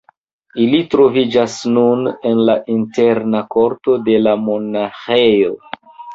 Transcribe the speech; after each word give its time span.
Ili 0.61 0.77
troviĝas 0.93 1.57
nun 1.73 2.01
en 2.31 2.41
la 2.47 2.55
interna 2.77 3.43
korto 3.59 4.01
de 4.09 4.19
la 4.25 4.35
monaĥejo. 4.49 5.55